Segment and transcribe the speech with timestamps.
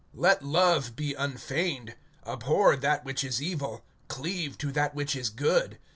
[0.17, 1.93] (9)Let love be unfeigned.
[2.25, 5.77] Abhor that which is evil; cleave to that which is good.